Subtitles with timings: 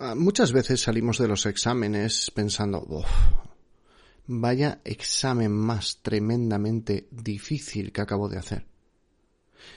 [0.00, 2.86] Ah, muchas veces salimos de los exámenes pensando,
[4.28, 8.66] vaya examen más tremendamente difícil que acabo de hacer.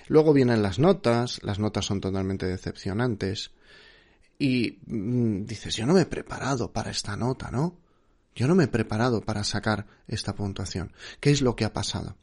[0.07, 3.49] Luego vienen las notas, las notas son totalmente decepcionantes,
[4.38, 7.80] y mm, dices, yo no me he preparado para esta nota, ¿no?
[8.35, 10.94] Yo no me he preparado para sacar esta puntuación.
[11.20, 12.16] ¿Qué es lo que ha pasado?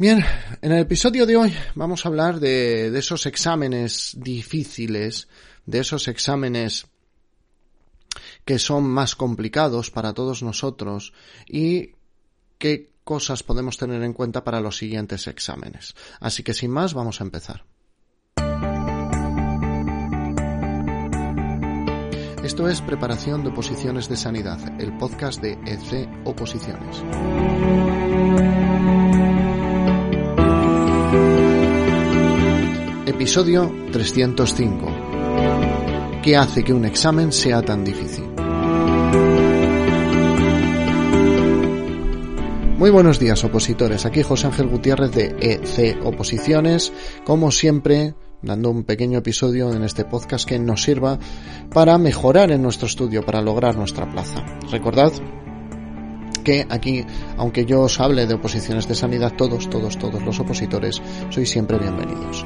[0.00, 0.24] Bien,
[0.62, 5.26] en el episodio de hoy vamos a hablar de, esos exámenes difíciles
[5.66, 6.86] de esos exámenes
[8.44, 11.12] que son más complicados para todos nosotros
[11.48, 11.96] y
[12.58, 15.96] qué cosas podemos tener en cuenta para los siguientes exámenes.
[16.20, 17.64] Así que sin más, vamos a empezar.
[22.44, 27.02] Esto es Preparación de Oposiciones de Sanidad, el podcast de EC Oposiciones.
[33.08, 34.86] Episodio 305
[36.22, 38.26] ¿Qué hace que un examen sea tan difícil?
[42.76, 46.92] Muy buenos días opositores, aquí José Ángel Gutiérrez de EC Oposiciones,
[47.24, 51.18] como siempre dando un pequeño episodio en este podcast que nos sirva
[51.72, 54.44] para mejorar en nuestro estudio, para lograr nuestra plaza.
[54.70, 55.12] Recordad
[56.44, 57.06] que aquí,
[57.38, 61.78] aunque yo os hable de oposiciones de sanidad, todos, todos, todos los opositores sois siempre
[61.78, 62.44] bienvenidos.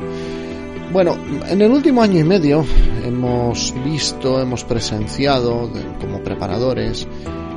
[0.93, 1.17] Bueno,
[1.48, 2.67] en el último año y medio
[3.03, 7.09] hemos visto, hemos presenciado como preparadores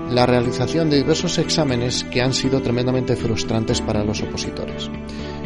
[0.09, 4.89] la realización de diversos exámenes que han sido tremendamente frustrantes para los opositores.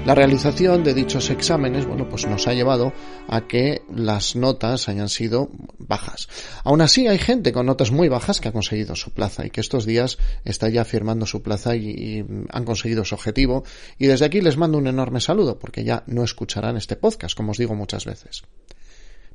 [0.10, 2.94] La realización de dichos exámenes, bueno, pues nos ha llevado
[3.28, 6.28] a que las notas hayan sido bajas.
[6.64, 9.62] Aún así, hay gente con notas muy bajas que ha conseguido su plaza y que
[9.62, 13.64] estos días está ya firmando su plaza y, han conseguido su objetivo.
[14.00, 17.52] Y desde aquí les mando un enorme saludo porque ya no escucharán este podcast, como
[17.52, 18.42] os digo muchas veces.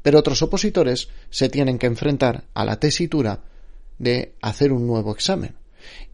[0.03, 3.45] Pero otros opositores se tienen que enfrentar a la tesitura
[4.01, 5.55] de hacer un nuevo examen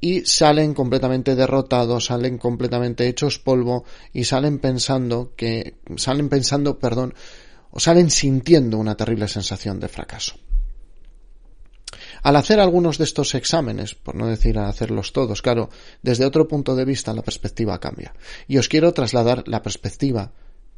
[0.00, 7.14] y salen completamente derrotados, salen completamente hechos polvo y salen pensando que salen pensando, perdón,
[7.70, 10.34] o salen sintiendo una terrible sensación de fracaso.
[12.22, 15.70] Al hacer algunos de estos exámenes, por no decir hacerlos todos, claro,
[16.02, 18.14] desde otro punto de vista la perspectiva cambia.
[18.47, 20.32] Y os quiero trasladar la perspectiva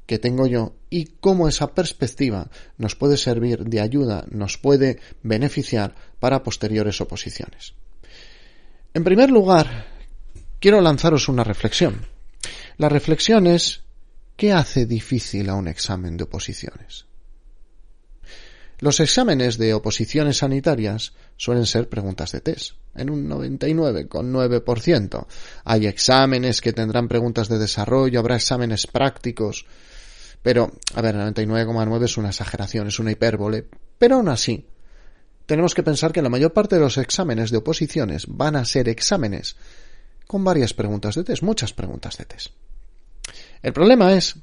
[0.07, 5.95] que tengo yo y cómo esa perspectiva nos puede servir de ayuda, nos puede beneficiar
[6.21, 7.75] para posteriores oposiciones.
[8.95, 9.87] En primer lugar,
[10.61, 12.07] quiero lanzaros una reflexión.
[12.77, 13.85] La reflexión es,
[14.37, 17.07] ¿qué hace difícil a un examen de oposiciones?
[18.81, 25.27] Los exámenes de oposiciones sanitarias suelen ser preguntas de test, en un 99,9%.
[25.65, 29.65] Hay exámenes que tendrán preguntas de desarrollo, habrá exámenes prácticos,
[30.43, 34.67] pero, a ver, 99,9 es una exageración, es una hipérbole, pero aún así,
[35.53, 38.89] tenemos que pensar que la mayor parte de los exámenes de oposiciones van a ser
[38.89, 39.55] exámenes
[40.27, 42.55] con varias preguntas de test, muchas preguntas de test.
[43.61, 44.37] El problema es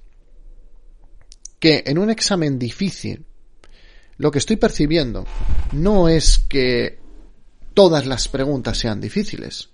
[1.58, 3.26] que en un examen difícil,
[4.18, 5.26] lo que estoy percibiendo
[5.72, 7.00] no es que
[7.74, 9.70] todas las preguntas sean difíciles.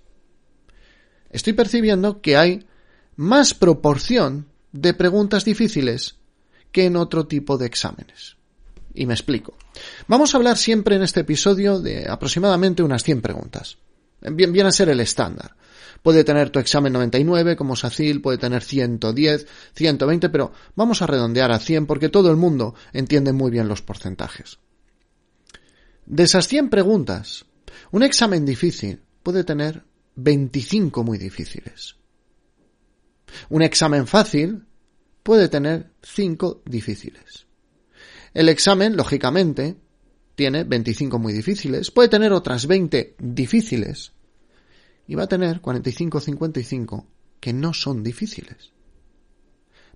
[1.28, 2.66] Estoy percibiendo que hay
[3.14, 6.16] más proporción de preguntas difíciles
[6.72, 8.35] que en otro tipo de exámenes.
[8.96, 9.54] Y me explico.
[10.08, 13.76] Vamos a hablar siempre en este episodio de aproximadamente unas 100 preguntas.
[14.22, 15.54] Bien, viene a ser el estándar.
[16.02, 21.52] Puede tener tu examen 99 como SACIL, puede tener 110, 120, pero vamos a redondear
[21.52, 24.58] a 100 porque todo el mundo entiende muy bien los porcentajes.
[26.06, 27.44] De esas 100 preguntas,
[27.90, 29.84] un examen difícil puede tener
[30.14, 31.96] 25 muy difíciles.
[33.50, 34.64] Un examen fácil
[35.22, 37.45] puede tener 5 difíciles.
[38.36, 39.76] El examen, lógicamente,
[40.34, 44.12] tiene 25 muy difíciles, puede tener otras 20 difíciles
[45.06, 47.06] y va a tener 45 55
[47.40, 48.72] que no son difíciles.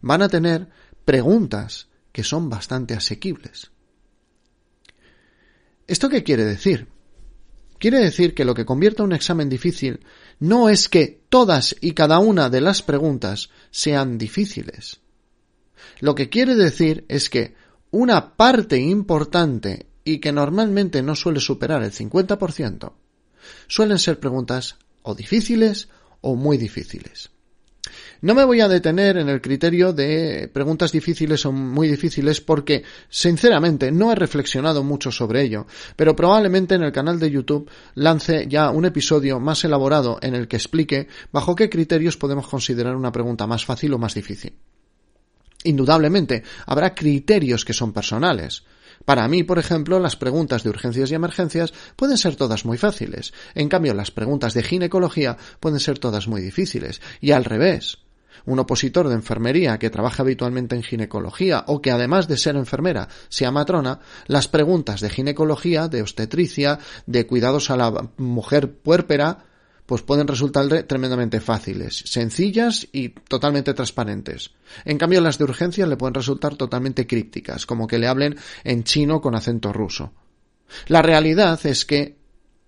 [0.01, 0.71] Van a tener
[1.05, 3.73] preguntas que son bastante asequibles.
[5.87, 6.89] ¿Esto qué quiere decir?
[7.79, 10.01] Quiere decir que lo que convierte un examen difícil
[10.39, 15.03] no es que todas y cada una de las preguntas sean difíciles.
[15.99, 17.55] Lo que quiere decir es que
[17.91, 22.93] una parte importante y que normalmente no suele superar el 50%,
[23.67, 25.89] suelen ser preguntas o difíciles
[26.21, 27.31] o muy difíciles.
[28.23, 32.85] No me voy a detener en el criterio de preguntas difíciles o muy difíciles porque,
[33.09, 35.67] sinceramente, no he reflexionado mucho sobre ello,
[35.97, 40.49] pero probablemente en el canal de YouTube lance ya un episodio más elaborado en el
[40.49, 44.53] que explique bajo qué criterios podemos considerar una pregunta más fácil o más difícil.
[45.65, 48.65] Indudablemente, habrá criterios que son personales.
[49.05, 53.33] Para mí, por ejemplo, las preguntas de urgencias y emergencias pueden ser todas muy fáciles.
[53.55, 57.01] En cambio, las preguntas de ginecología pueden ser todas muy difíciles.
[57.21, 57.99] Y al revés.
[58.47, 63.09] Un opositor de enfermería que trabaja habitualmente en ginecología o que además de ser enfermera
[63.29, 69.45] sea matrona, las preguntas de ginecología, de obstetricia, de cuidados a la mujer puérpera,
[69.91, 74.53] pues pueden resultar tremendamente fáciles, sencillas y totalmente transparentes.
[74.85, 78.85] En cambio, las de urgencia le pueden resultar totalmente crípticas, como que le hablen en
[78.85, 80.13] chino con acento ruso.
[80.87, 82.20] La realidad es que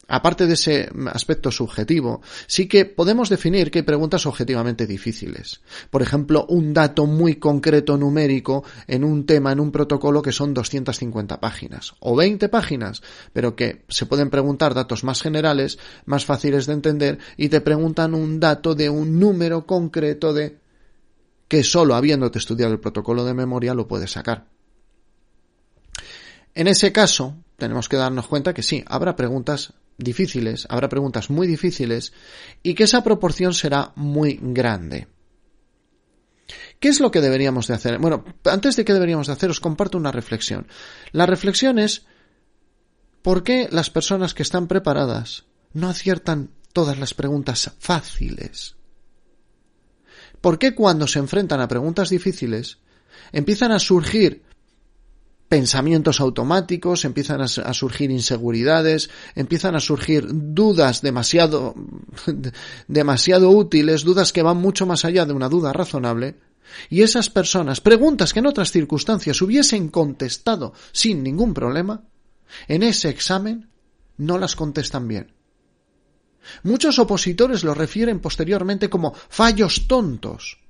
[0.08, 5.60] aparte de ese aspecto subjetivo, sí que podemos definir que hay preguntas objetivamente difíciles.
[5.90, 10.54] Por ejemplo, un dato muy concreto numérico en un tema, en un protocolo que son
[10.54, 13.02] 250 páginas o 20 páginas,
[13.32, 18.14] pero que se pueden preguntar datos más generales, más fáciles de entender y te preguntan
[18.14, 20.58] un dato de un número concreto de
[21.49, 24.46] que solo habiéndote estudiado el protocolo de memoria lo puedes sacar.
[26.54, 31.47] En ese caso, tenemos que darnos cuenta que sí, habrá preguntas difíciles, habrá preguntas muy
[31.47, 32.12] difíciles
[32.62, 35.09] y que esa proporción será muy grande.
[36.81, 37.99] ¿Qué es lo que deberíamos de hacer?
[37.99, 40.67] Bueno, antes de qué deberíamos de hacer, os comparto una reflexión.
[41.12, 42.06] La reflexión es
[43.23, 48.75] ¿por qué las personas que están preparadas no aciertan todas las preguntas fáciles?
[50.41, 52.79] ¿Por qué cuando se enfrentan a preguntas difíciles
[53.31, 54.43] empiezan a surgir
[55.52, 61.75] pensamientos automáticos, empiezan a, surgir inseguridades, empiezan a surgir dudas demasiado,
[62.88, 66.38] demasiado útiles, dudas que van mucho más allá de una duda razonable,
[66.88, 72.02] y esas personas, preguntas que en otras circunstancias hubiesen contestado sin ningún problema,
[72.66, 73.69] en ese examen
[74.16, 75.34] no las contestan bien.
[76.62, 80.62] Muchos opositores lo refieren posteriormente como fallos tontos,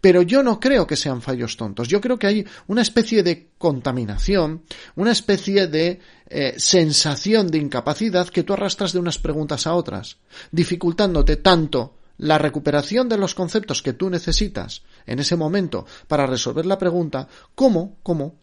[0.00, 1.88] pero yo no creo que sean fallos tontos.
[1.88, 4.62] Yo creo que hay una especie de contaminación,
[4.96, 10.18] una especie de eh, sensación de incapacidad que tú arrastras de unas preguntas a otras,
[10.50, 16.66] dificultándote tanto la recuperación de los conceptos que tú necesitas en ese momento para resolver
[16.66, 18.36] la pregunta, como, como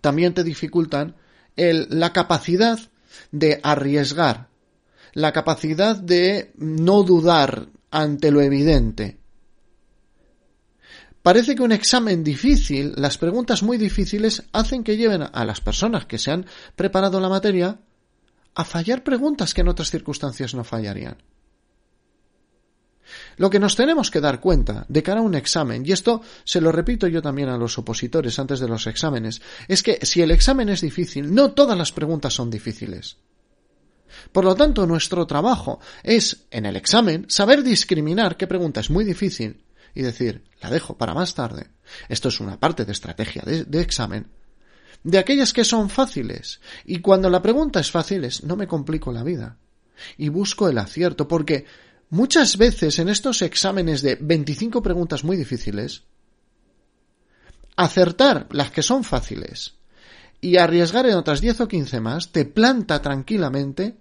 [0.00, 1.14] también te dificultan
[1.56, 2.78] la capacidad
[3.30, 4.48] de arriesgar,
[5.12, 9.19] la capacidad de no dudar ante lo evidente,
[11.22, 16.06] Parece que un examen difícil, las preguntas muy difíciles, hacen que lleven a las personas
[16.06, 16.46] que se han
[16.76, 17.78] preparado la materia
[18.54, 21.18] a fallar preguntas que en otras circunstancias no fallarían.
[23.36, 26.60] Lo que nos tenemos que dar cuenta de cara a un examen, y esto se
[26.60, 30.30] lo repito yo también a los opositores antes de los exámenes, es que si el
[30.30, 33.18] examen es difícil, no todas las preguntas son difíciles.
[34.32, 39.04] Por lo tanto, nuestro trabajo es, en el examen, saber discriminar qué pregunta es muy
[39.04, 39.64] difícil
[39.94, 41.68] y decir, la dejo para más tarde.
[42.08, 44.28] Esto es una parte de estrategia de, examen.
[45.02, 46.60] De aquellas que son fáciles.
[46.84, 49.56] Y cuando la pregunta es fácil, no me complico la vida.
[50.16, 51.66] Y busco el acierto, porque
[52.10, 56.04] muchas veces en estos exámenes de 25 preguntas muy difíciles,
[57.76, 59.74] acertar las que son fáciles
[60.40, 63.96] y arriesgar en otras 10 o 15 más te planta tranquilamente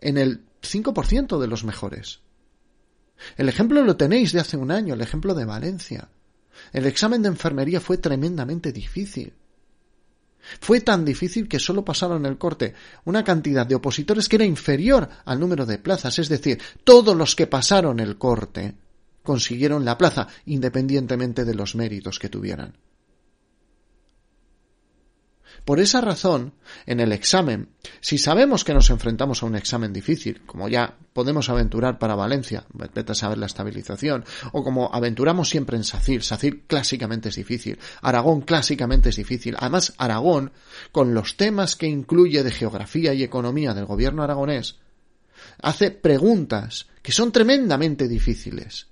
[0.00, 2.20] en el 5% de los mejores.
[3.36, 6.08] El ejemplo lo tenéis de hace un año, el ejemplo de Valencia.
[6.72, 9.32] El examen de enfermería fue tremendamente difícil.
[10.60, 12.74] Fue tan difícil que solo pasaron el corte
[13.04, 17.36] una cantidad de opositores que era inferior al número de plazas, es decir, todos los
[17.36, 18.74] que pasaron el corte
[19.22, 22.74] consiguieron la plaza, independientemente de los méritos que tuvieran.
[25.64, 26.54] Por esa razón,
[26.86, 27.68] en el examen,
[28.00, 32.66] si sabemos que nos enfrentamos a un examen difícil, como ya podemos aventurar para Valencia,
[32.72, 37.78] vete a saber la estabilización, o como aventuramos siempre en SACIR, SACIR clásicamente es difícil,
[38.00, 40.50] Aragón clásicamente es difícil, además Aragón,
[40.90, 44.80] con los temas que incluye de geografía y economía del gobierno aragonés,
[45.62, 48.88] hace preguntas que son tremendamente difíciles.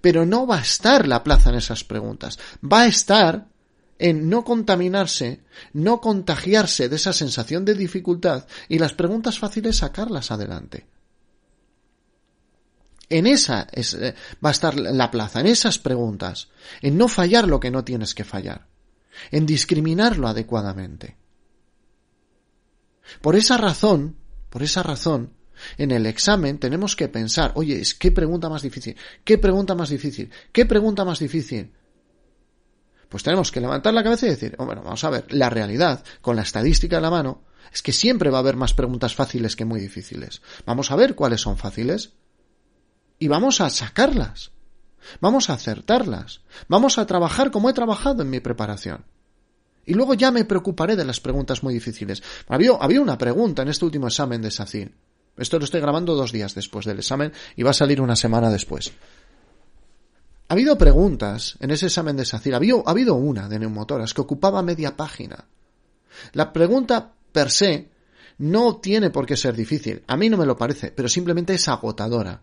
[0.00, 3.48] Pero no va a estar la plaza en esas preguntas, va a estar
[3.98, 5.40] en no contaminarse,
[5.72, 10.86] no contagiarse de esa sensación de dificultad y las preguntas fáciles sacarlas adelante.
[13.08, 16.48] En esa eh, va a estar la plaza, en esas preguntas,
[16.80, 18.66] en no fallar lo que no tienes que fallar,
[19.30, 21.16] en discriminarlo adecuadamente.
[23.20, 24.16] Por esa razón,
[24.48, 25.34] por esa razón,
[25.76, 28.96] en el examen tenemos que pensar, oye, ¿qué pregunta más difícil?
[29.22, 30.30] ¿Qué pregunta más difícil?
[30.50, 31.72] ¿Qué pregunta más difícil?
[33.14, 36.02] Pues tenemos que levantar la cabeza y decir, oh, bueno, vamos a ver, la realidad,
[36.20, 37.42] con la estadística en la mano,
[37.72, 40.42] es que siempre va a haber más preguntas fáciles que muy difíciles.
[40.66, 42.14] Vamos a ver cuáles son fáciles
[43.20, 44.50] y vamos a sacarlas.
[45.20, 46.40] Vamos a acertarlas.
[46.66, 49.04] Vamos a trabajar como he trabajado en mi preparación.
[49.86, 52.20] Y luego ya me preocuparé de las preguntas muy difíciles.
[52.48, 54.92] Había, había una pregunta en este último examen de SACIR.
[55.36, 58.50] Esto lo estoy grabando dos días después del examen y va a salir una semana
[58.50, 58.92] después.
[60.54, 62.54] Ha habido preguntas en ese examen de SACIR.
[62.54, 65.48] Ha ha habido una de neumotoras que ocupaba media página.
[66.32, 67.90] La pregunta per se
[68.38, 70.04] no tiene por qué ser difícil.
[70.06, 72.40] A mí no me lo parece, pero simplemente es agotadora.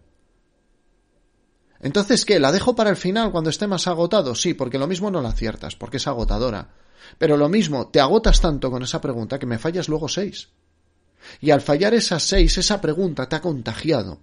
[1.80, 2.38] Entonces, ¿qué?
[2.38, 4.36] ¿La dejo para el final cuando esté más agotado?
[4.36, 6.68] Sí, porque lo mismo no la aciertas, porque es agotadora.
[7.18, 10.50] Pero lo mismo, te agotas tanto con esa pregunta que me fallas luego seis.
[11.40, 14.20] Y al fallar esas seis, esa pregunta te ha contagiado.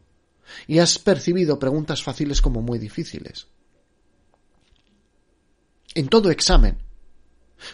[0.66, 3.46] Y has percibido preguntas fáciles como muy difíciles.
[5.94, 6.78] En todo examen,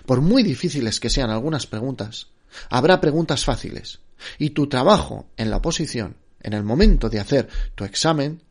[0.07, 2.29] por muy difíciles que sean algunas preguntas,
[2.71, 4.01] habrá preguntas fáciles.
[4.39, 8.43] Y tu trabajo en la oposición, en el momento de hacer tu examen,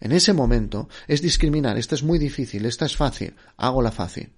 [0.00, 4.32] en ese momento es discriminar, esta es muy difícil, esta es fácil, hago la fácil.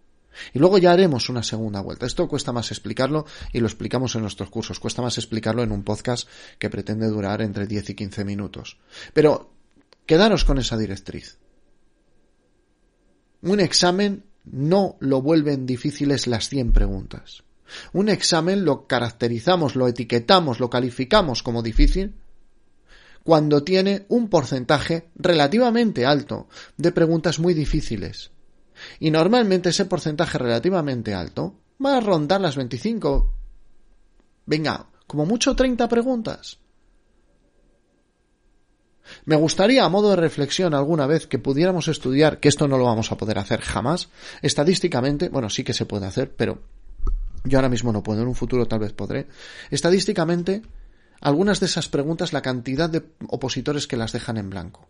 [0.55, 2.07] Y luego ya haremos una segunda vuelta.
[2.07, 4.81] Esto cuesta más explicarlo y lo explicamos en nuestros cursos.
[4.81, 8.79] Cuesta más explicarlo en un podcast que pretende durar entre 10 y 15 minutos.
[9.13, 9.53] Pero
[10.07, 11.39] quedaros con esa directriz.
[13.43, 17.45] Un examen no lo vuelven difíciles las 100 preguntas.
[17.93, 22.15] Un examen lo caracterizamos, lo etiquetamos, lo calificamos como difícil
[23.25, 28.33] cuando tiene un porcentaje relativamente alto de preguntas muy difíciles.
[28.99, 33.33] Y normalmente ese porcentaje relativamente alto va a rondar las 25.
[34.47, 36.59] Venga, como mucho 30 preguntas.
[39.25, 42.85] Me gustaría, a modo de reflexión, alguna vez que pudiéramos estudiar, que esto no lo
[42.85, 44.09] vamos a poder hacer jamás,
[44.43, 46.63] estadísticamente, bueno, sí que se puede hacer, pero
[47.45, 49.27] yo ahora mismo no puedo, en un futuro tal vez podré,
[49.71, 50.63] estadísticamente,
[51.21, 54.89] algunas de esas preguntas la cantidad de opositores que las dejan en blanco.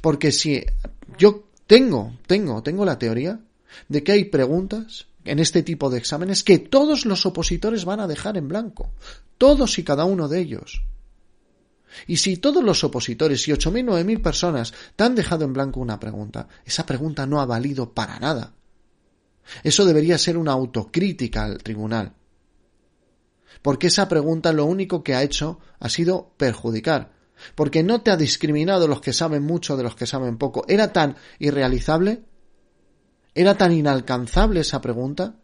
[0.00, 0.64] Porque si
[1.18, 3.40] yo tengo, tengo, tengo la teoría
[3.88, 8.06] de que hay preguntas en este tipo de exámenes que todos los opositores van a
[8.06, 8.90] dejar en blanco.
[9.38, 10.82] Todos y cada uno de ellos.
[12.06, 15.52] Y si todos los opositores y ocho mil, nueve mil personas te han dejado en
[15.52, 18.54] blanco una pregunta, esa pregunta no ha valido para nada.
[19.62, 22.14] Eso debería ser una autocrítica al tribunal
[23.62, 27.12] porque esa pregunta lo único que ha hecho ha sido perjudicar,
[27.54, 30.64] porque no te ha discriminado los que saben mucho de los que saben poco.
[30.68, 32.24] Era tan irrealizable,
[33.34, 35.36] era tan inalcanzable esa pregunta,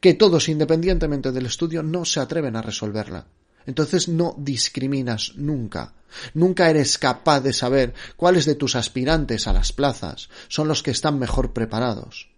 [0.00, 3.26] que todos, independientemente del estudio, no se atreven a resolverla.
[3.66, 5.94] Entonces no discriminas nunca.
[6.34, 10.90] Nunca eres capaz de saber cuáles de tus aspirantes a las plazas son los que
[10.90, 12.30] están mejor preparados.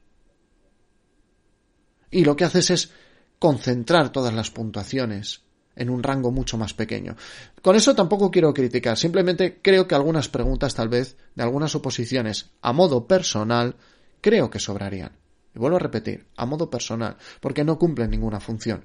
[2.10, 2.90] Y lo que haces es
[3.38, 5.42] concentrar todas las puntuaciones
[5.76, 7.16] en un rango mucho más pequeño.
[7.60, 12.50] Con eso tampoco quiero criticar, simplemente creo que algunas preguntas tal vez de algunas oposiciones
[12.62, 13.76] a modo personal
[14.20, 15.18] creo que sobrarían.
[15.54, 18.84] Y vuelvo a repetir, a modo personal, porque no cumplen ninguna función.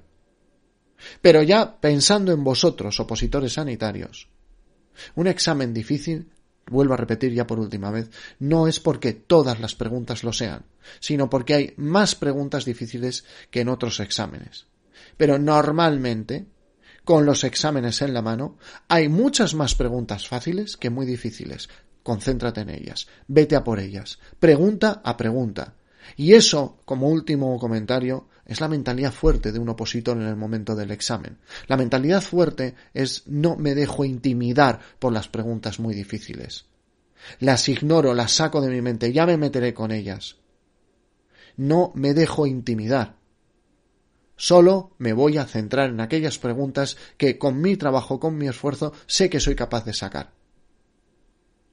[1.20, 4.28] Pero ya pensando en vosotros, opositores sanitarios,
[5.14, 6.30] un examen difícil
[6.70, 10.64] vuelvo a repetir ya por última vez, no es porque todas las preguntas lo sean,
[11.00, 14.66] sino porque hay más preguntas difíciles que en otros exámenes.
[15.16, 16.46] Pero normalmente,
[17.04, 18.56] con los exámenes en la mano,
[18.88, 21.68] hay muchas más preguntas fáciles que muy difíciles.
[22.02, 25.74] Concéntrate en ellas, vete a por ellas, pregunta a pregunta.
[26.16, 30.74] Y eso, como último comentario, es la mentalidad fuerte de un opositor en el momento
[30.74, 31.38] del examen.
[31.68, 36.64] La mentalidad fuerte es no me dejo intimidar por las preguntas muy difíciles.
[37.38, 40.38] Las ignoro, las saco de mi mente, ya me meteré con ellas.
[41.56, 43.18] No me dejo intimidar.
[44.34, 48.92] Solo me voy a centrar en aquellas preguntas que con mi trabajo, con mi esfuerzo,
[49.06, 50.32] sé que soy capaz de sacar.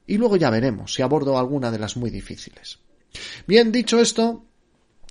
[0.06, 2.78] Y luego ya veremos si abordo alguna de las muy difíciles.
[3.48, 4.47] Bien, dicho esto,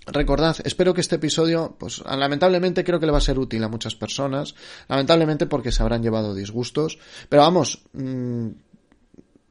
[0.06, 3.68] recordad, espero que este episodio, pues lamentablemente creo que le va a ser útil a
[3.68, 4.54] muchas personas,
[4.88, 6.98] lamentablemente porque se habrán llevado disgustos,
[7.28, 8.48] pero vamos, mm,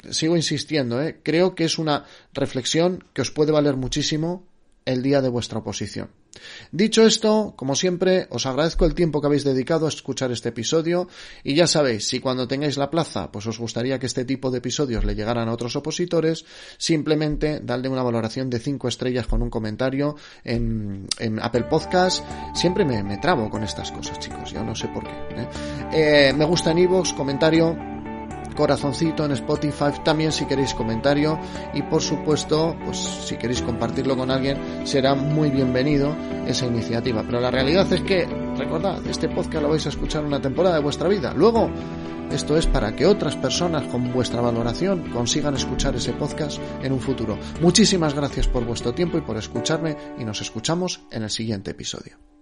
[0.09, 1.19] sigo insistiendo, ¿eh?
[1.23, 4.47] creo que es una reflexión que os puede valer muchísimo
[4.85, 6.09] el día de vuestra oposición.
[6.71, 11.07] Dicho esto, como siempre, os agradezco el tiempo que habéis dedicado a escuchar este episodio
[11.43, 14.59] y ya sabéis, si cuando tengáis la plaza, pues os gustaría que este tipo de
[14.59, 16.45] episodios le llegaran a otros opositores,
[16.77, 21.07] simplemente dadle una valoración de 5 estrellas con un comentario en,
[21.41, 22.23] Apple Podcast.
[22.53, 25.11] Siempre me, me, trabo con estas cosas, chicos, yo no sé por qué.
[25.11, 25.47] ¿eh?
[25.91, 27.75] Eh, me gusta en iVoox, comentario,
[28.55, 31.39] corazoncito en Spotify, también si queréis comentario
[31.73, 36.15] y por supuesto, pues si queréis compartirlo con alguien, será muy bienvenido
[36.47, 37.23] esa iniciativa.
[37.23, 38.25] Pero la realidad es que,
[38.57, 41.33] recordad, este podcast lo vais a escuchar una temporada de vuestra vida.
[41.33, 41.69] Luego,
[42.31, 46.99] esto es para que otras personas con vuestra valoración consigan escuchar ese podcast en un
[46.99, 47.37] futuro.
[47.61, 52.34] Muchísimas gracias por vuestro tiempo y por escucharme y nos escuchamos en el siguiente episodio.